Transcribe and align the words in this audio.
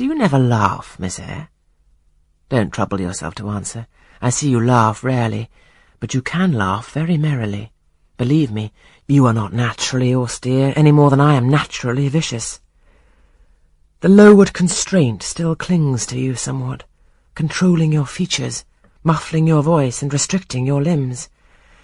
Do 0.00 0.06
you 0.06 0.14
never 0.14 0.38
laugh, 0.38 0.98
Miss 0.98 1.18
Eyre? 1.18 1.50
Don't 2.48 2.72
trouble 2.72 3.02
yourself 3.02 3.34
to 3.34 3.50
answer. 3.50 3.86
I 4.22 4.30
see 4.30 4.48
you 4.48 4.58
laugh 4.58 5.04
rarely, 5.04 5.50
but 5.98 6.14
you 6.14 6.22
can 6.22 6.52
laugh 6.52 6.90
very 6.92 7.18
merrily. 7.18 7.70
Believe 8.16 8.50
me, 8.50 8.72
you 9.06 9.26
are 9.26 9.34
not 9.34 9.52
naturally 9.52 10.14
austere 10.14 10.72
any 10.74 10.90
more 10.90 11.10
than 11.10 11.20
I 11.20 11.34
am 11.34 11.50
naturally 11.50 12.08
vicious. 12.08 12.60
The 14.00 14.08
Lowood 14.08 14.54
constraint 14.54 15.22
still 15.22 15.54
clings 15.54 16.06
to 16.06 16.18
you 16.18 16.34
somewhat, 16.34 16.84
controlling 17.34 17.92
your 17.92 18.06
features, 18.06 18.64
muffling 19.04 19.46
your 19.46 19.62
voice 19.62 20.00
and 20.00 20.10
restricting 20.10 20.64
your 20.64 20.82
limbs, 20.82 21.28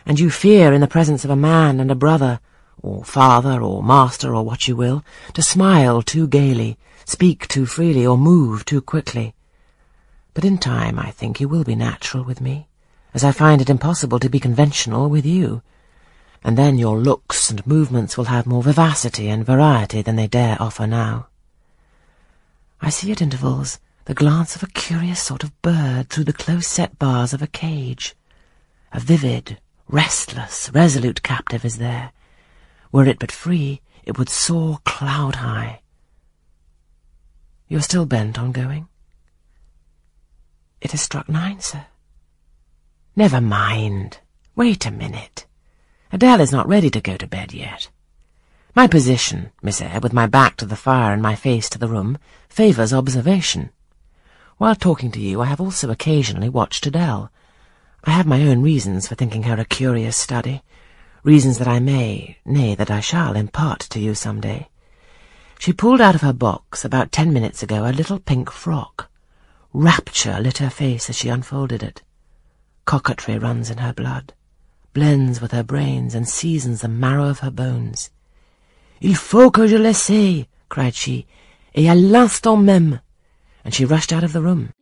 and 0.06 0.18
you 0.18 0.30
fear 0.30 0.72
in 0.72 0.80
the 0.80 0.88
presence 0.88 1.26
of 1.26 1.30
a 1.30 1.36
man 1.36 1.80
and 1.80 1.90
a 1.90 1.94
brother, 1.94 2.40
or 2.80 3.04
father 3.04 3.60
or 3.60 3.82
master 3.82 4.34
or 4.34 4.42
what 4.42 4.66
you 4.66 4.74
will, 4.74 5.04
to 5.34 5.42
smile 5.42 6.00
too 6.00 6.26
gaily, 6.26 6.78
speak 7.06 7.48
too 7.48 7.64
freely, 7.64 8.06
or 8.06 8.18
move 8.18 8.66
too 8.66 8.82
quickly. 8.82 9.34
But 10.34 10.44
in 10.44 10.58
time 10.58 10.98
I 10.98 11.10
think 11.10 11.40
you 11.40 11.48
will 11.48 11.64
be 11.64 11.74
natural 11.74 12.24
with 12.24 12.42
me, 12.42 12.68
as 13.14 13.24
I 13.24 13.32
find 13.32 13.62
it 13.62 13.70
impossible 13.70 14.18
to 14.18 14.28
be 14.28 14.38
conventional 14.38 15.08
with 15.08 15.24
you 15.24 15.62
and 16.46 16.56
then 16.56 16.78
your 16.78 16.96
looks 16.96 17.50
and 17.50 17.66
movements 17.66 18.16
will 18.16 18.26
have 18.26 18.46
more 18.46 18.62
vivacity 18.62 19.28
and 19.28 19.44
variety 19.44 20.00
than 20.00 20.14
they 20.14 20.28
dare 20.28 20.56
offer 20.60 20.86
now. 20.86 21.26
I 22.80 22.88
see 22.88 23.10
at 23.10 23.20
intervals 23.20 23.80
the 24.04 24.14
glance 24.14 24.54
of 24.54 24.62
a 24.62 24.68
curious 24.68 25.20
sort 25.20 25.42
of 25.42 25.60
bird 25.60 26.08
through 26.08 26.22
the 26.22 26.32
close-set 26.32 27.00
bars 27.00 27.32
of 27.32 27.42
a 27.42 27.48
cage. 27.48 28.14
A 28.92 29.00
vivid, 29.00 29.58
restless, 29.88 30.70
resolute 30.72 31.24
captive 31.24 31.64
is 31.64 31.78
there. 31.78 32.12
Were 32.92 33.06
it 33.06 33.18
but 33.18 33.32
free, 33.32 33.80
it 34.04 34.16
would 34.16 34.28
soar 34.28 34.78
cloud-high. 34.84 35.80
You're 37.68 37.82
still 37.82 38.06
bent 38.06 38.38
on 38.38 38.52
going? 38.52 38.88
It 40.80 40.92
has 40.92 41.00
struck 41.00 41.28
nine, 41.28 41.60
sir. 41.60 41.86
Never 43.16 43.40
mind. 43.40 44.18
Wait 44.54 44.86
a 44.86 44.90
minute. 44.90 45.46
Adele 46.12 46.40
is 46.40 46.52
not 46.52 46.68
ready 46.68 46.90
to 46.90 47.00
go 47.00 47.16
to 47.16 47.26
bed 47.26 47.52
yet. 47.52 47.88
My 48.74 48.86
position, 48.86 49.50
Miss 49.62 49.80
Eyre, 49.80 50.00
with 50.00 50.12
my 50.12 50.26
back 50.26 50.56
to 50.58 50.66
the 50.66 50.76
fire 50.76 51.12
and 51.12 51.20
my 51.22 51.34
face 51.34 51.68
to 51.70 51.78
the 51.78 51.88
room, 51.88 52.18
favours 52.48 52.92
observation. 52.92 53.70
While 54.58 54.76
talking 54.76 55.10
to 55.12 55.20
you, 55.20 55.40
I 55.40 55.46
have 55.46 55.60
also 55.60 55.90
occasionally 55.90 56.48
watched 56.48 56.86
Adele. 56.86 57.32
I 58.04 58.10
have 58.10 58.26
my 58.26 58.42
own 58.42 58.62
reasons 58.62 59.08
for 59.08 59.16
thinking 59.16 59.42
her 59.44 59.58
a 59.58 59.64
curious 59.64 60.16
study, 60.16 60.62
reasons 61.24 61.58
that 61.58 61.66
I 61.66 61.80
may, 61.80 62.38
nay, 62.44 62.76
that 62.76 62.90
I 62.90 63.00
shall 63.00 63.34
impart 63.34 63.80
to 63.80 63.98
you 63.98 64.14
some 64.14 64.40
day. 64.40 64.68
She 65.58 65.72
pulled 65.72 66.00
out 66.00 66.14
of 66.14 66.22
her 66.22 66.32
box 66.32 66.84
about 66.84 67.12
ten 67.12 67.32
minutes 67.32 67.62
ago 67.62 67.86
a 67.86 67.92
little 67.92 68.18
pink 68.18 68.50
frock. 68.50 69.10
Rapture 69.72 70.40
lit 70.40 70.58
her 70.58 70.70
face 70.70 71.10
as 71.10 71.16
she 71.16 71.28
unfolded 71.28 71.82
it. 71.82 72.02
Coquetry 72.84 73.38
runs 73.38 73.70
in 73.70 73.78
her 73.78 73.92
blood 73.92 74.32
blends 74.96 75.42
with 75.42 75.52
her 75.52 75.62
brains 75.62 76.14
and 76.14 76.26
seasons 76.26 76.80
the 76.80 76.88
marrow 76.88 77.28
of 77.28 77.40
her 77.40 77.50
bones. 77.50 78.08
Il 79.02 79.14
faut 79.14 79.50
que 79.50 79.66
je 79.68 79.76
l'essaye, 79.76 80.46
cried 80.70 80.94
she, 80.94 81.26
et 81.74 81.84
à 81.84 81.94
l'instant 81.94 82.56
même, 82.56 83.00
and 83.62 83.74
she 83.74 83.84
rushed 83.84 84.10
out 84.10 84.24
of 84.24 84.32
the 84.32 84.40
room. 84.40 84.72